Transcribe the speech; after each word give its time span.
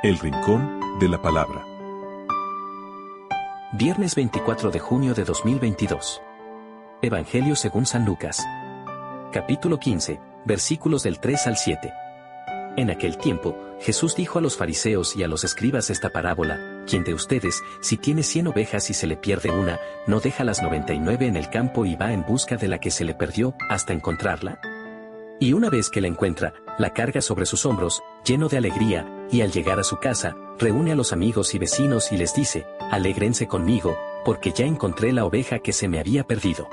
El 0.00 0.16
Rincón 0.20 0.78
de 1.00 1.08
la 1.08 1.20
Palabra. 1.20 1.66
Viernes 3.72 4.14
24 4.14 4.70
de 4.70 4.78
junio 4.78 5.12
de 5.12 5.24
2022. 5.24 6.22
Evangelio 7.02 7.56
según 7.56 7.84
San 7.84 8.04
Lucas. 8.04 8.46
Capítulo 9.32 9.80
15, 9.80 10.20
versículos 10.44 11.02
del 11.02 11.18
3 11.18 11.48
al 11.48 11.56
7. 11.56 11.92
En 12.76 12.92
aquel 12.92 13.18
tiempo, 13.18 13.58
Jesús 13.80 14.14
dijo 14.14 14.38
a 14.38 14.40
los 14.40 14.56
fariseos 14.56 15.16
y 15.16 15.24
a 15.24 15.28
los 15.28 15.42
escribas 15.42 15.90
esta 15.90 16.10
parábola, 16.10 16.84
quien 16.86 17.02
de 17.02 17.14
ustedes, 17.14 17.60
si 17.80 17.96
tiene 17.96 18.22
cien 18.22 18.46
ovejas 18.46 18.90
y 18.90 18.94
se 18.94 19.08
le 19.08 19.16
pierde 19.16 19.50
una, 19.50 19.80
no 20.06 20.20
deja 20.20 20.44
las 20.44 20.62
noventa 20.62 20.92
y 20.94 21.00
nueve 21.00 21.26
en 21.26 21.36
el 21.36 21.50
campo 21.50 21.84
y 21.84 21.96
va 21.96 22.12
en 22.12 22.24
busca 22.24 22.56
de 22.56 22.68
la 22.68 22.78
que 22.78 22.92
se 22.92 23.04
le 23.04 23.14
perdió, 23.14 23.56
hasta 23.68 23.94
encontrarla? 23.94 24.60
Y 25.40 25.54
una 25.54 25.70
vez 25.70 25.90
que 25.90 26.00
la 26.00 26.06
encuentra, 26.06 26.54
la 26.78 26.92
carga 26.94 27.20
sobre 27.20 27.46
sus 27.46 27.66
hombros, 27.66 28.00
lleno 28.24 28.48
de 28.48 28.58
alegría, 28.58 29.17
y 29.30 29.42
al 29.42 29.50
llegar 29.52 29.78
a 29.78 29.84
su 29.84 29.98
casa, 29.98 30.36
reúne 30.58 30.92
a 30.92 30.96
los 30.96 31.12
amigos 31.12 31.54
y 31.54 31.58
vecinos 31.58 32.12
y 32.12 32.16
les 32.16 32.34
dice, 32.34 32.66
alégrense 32.90 33.46
conmigo, 33.46 33.96
porque 34.24 34.52
ya 34.52 34.64
encontré 34.64 35.12
la 35.12 35.24
oveja 35.24 35.58
que 35.58 35.72
se 35.72 35.88
me 35.88 36.00
había 36.00 36.24
perdido. 36.24 36.68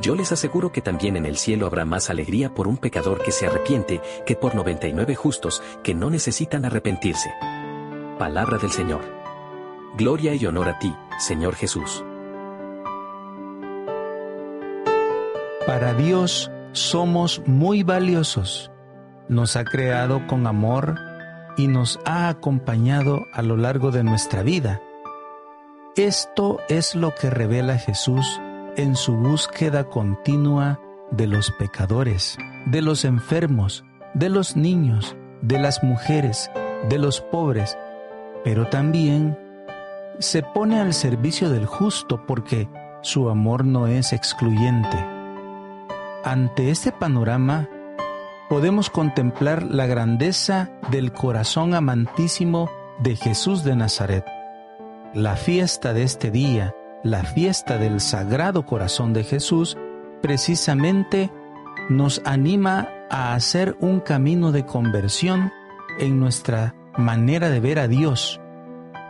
Yo 0.00 0.14
les 0.14 0.32
aseguro 0.32 0.72
que 0.72 0.80
también 0.80 1.16
en 1.16 1.24
el 1.24 1.36
cielo 1.36 1.66
habrá 1.66 1.84
más 1.84 2.10
alegría 2.10 2.52
por 2.52 2.66
un 2.66 2.76
pecador 2.76 3.22
que 3.22 3.30
se 3.30 3.46
arrepiente 3.46 4.00
que 4.26 4.36
por 4.36 4.54
99 4.54 5.14
justos 5.14 5.62
que 5.82 5.94
no 5.94 6.10
necesitan 6.10 6.64
arrepentirse. 6.64 7.32
Palabra 8.18 8.58
del 8.58 8.70
Señor. 8.70 9.02
Gloria 9.96 10.34
y 10.34 10.44
honor 10.46 10.68
a 10.68 10.78
ti, 10.78 10.94
Señor 11.18 11.54
Jesús. 11.54 12.04
Para 15.66 15.94
Dios 15.94 16.50
somos 16.72 17.40
muy 17.46 17.82
valiosos. 17.82 18.70
Nos 19.28 19.56
ha 19.56 19.64
creado 19.64 20.26
con 20.26 20.46
amor 20.46 20.98
y 21.56 21.68
nos 21.68 22.00
ha 22.04 22.28
acompañado 22.28 23.26
a 23.32 23.42
lo 23.42 23.56
largo 23.56 23.90
de 23.90 24.04
nuestra 24.04 24.42
vida. 24.42 24.80
Esto 25.96 26.58
es 26.68 26.94
lo 26.94 27.14
que 27.14 27.30
revela 27.30 27.78
Jesús 27.78 28.40
en 28.76 28.96
su 28.96 29.14
búsqueda 29.14 29.84
continua 29.84 30.80
de 31.10 31.26
los 31.26 31.52
pecadores, 31.52 32.36
de 32.66 32.82
los 32.82 33.04
enfermos, 33.04 33.84
de 34.14 34.28
los 34.28 34.56
niños, 34.56 35.16
de 35.42 35.58
las 35.58 35.84
mujeres, 35.84 36.50
de 36.88 36.98
los 36.98 37.20
pobres, 37.20 37.78
pero 38.42 38.66
también 38.66 39.38
se 40.18 40.42
pone 40.42 40.80
al 40.80 40.92
servicio 40.94 41.50
del 41.50 41.66
justo 41.66 42.24
porque 42.26 42.68
su 43.02 43.28
amor 43.28 43.64
no 43.64 43.86
es 43.86 44.12
excluyente. 44.12 44.98
Ante 46.24 46.70
este 46.70 46.90
panorama, 46.90 47.68
podemos 48.54 48.88
contemplar 48.88 49.64
la 49.64 49.84
grandeza 49.86 50.70
del 50.92 51.10
corazón 51.10 51.74
amantísimo 51.74 52.70
de 53.00 53.16
Jesús 53.16 53.64
de 53.64 53.74
Nazaret. 53.74 54.24
La 55.12 55.34
fiesta 55.34 55.92
de 55.92 56.04
este 56.04 56.30
día 56.30 56.72
la 57.02 57.24
fiesta 57.24 57.78
del 57.78 57.98
Sagrado 57.98 58.64
Corazón 58.64 59.12
de 59.12 59.24
Jesús 59.24 59.76
precisamente 60.22 61.32
nos 61.90 62.22
anima 62.24 62.88
a 63.10 63.34
hacer 63.34 63.76
un 63.80 63.98
camino 63.98 64.52
de 64.52 64.64
conversión 64.64 65.50
en 65.98 66.20
nuestra 66.20 66.76
manera 66.96 67.50
de 67.50 67.58
ver 67.58 67.80
a 67.80 67.88
Dios. 67.88 68.40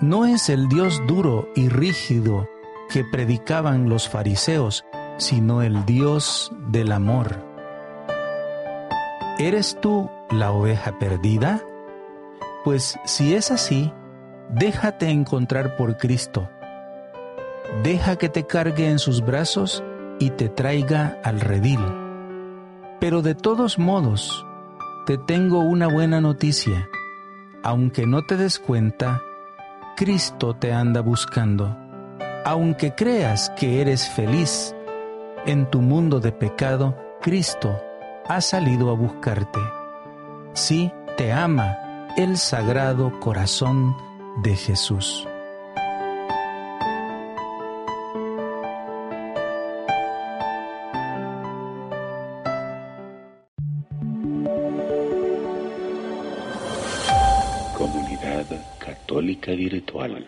No 0.00 0.24
es 0.24 0.50
el 0.50 0.68
Dios 0.68 1.02
duro 1.08 1.48
y 1.56 1.68
rígido 1.68 2.48
que 2.90 3.02
predicaban 3.02 3.88
los 3.88 4.08
fariseos, 4.08 4.84
sino 5.16 5.62
el 5.62 5.84
Dios 5.84 6.52
del 6.68 6.92
amor. 6.92 7.51
¿Eres 9.42 9.78
tú 9.80 10.08
la 10.30 10.52
oveja 10.52 10.98
perdida? 10.98 11.60
Pues 12.64 12.98
si 13.04 13.34
es 13.34 13.50
así, 13.50 13.92
déjate 14.50 15.10
encontrar 15.10 15.76
por 15.76 15.96
Cristo 15.96 16.48
deja 17.82 18.16
que 18.16 18.28
te 18.28 18.46
cargue 18.46 18.88
en 18.88 18.98
sus 18.98 19.24
brazos 19.24 19.82
y 20.18 20.30
te 20.30 20.48
traiga 20.48 21.18
al 21.24 21.40
redil. 21.40 21.80
Pero 23.00 23.22
de 23.22 23.34
todos 23.34 23.78
modos, 23.78 24.46
te 25.06 25.18
tengo 25.18 25.60
una 25.60 25.88
buena 25.88 26.20
noticia. 26.20 26.88
Aunque 27.64 28.06
no 28.06 28.22
te 28.22 28.36
des 28.36 28.58
cuenta, 28.58 29.22
Cristo 29.96 30.54
te 30.54 30.72
anda 30.72 31.00
buscando. 31.00 31.76
Aunque 32.44 32.94
creas 32.94 33.50
que 33.50 33.80
eres 33.80 34.08
feliz, 34.08 34.74
en 35.46 35.68
tu 35.70 35.80
mundo 35.80 36.20
de 36.20 36.32
pecado, 36.32 36.96
Cristo 37.20 37.80
ha 38.28 38.40
salido 38.40 38.90
a 38.90 38.94
buscarte. 38.94 39.60
Sí, 40.54 40.92
te 41.16 41.32
ama 41.32 42.06
el 42.16 42.36
sagrado 42.36 43.18
corazón 43.20 43.96
de 44.42 44.54
Jesús. 44.56 45.26
Comunidad 57.76 58.46
Católica 58.78 59.52
Virtual. 59.52 60.26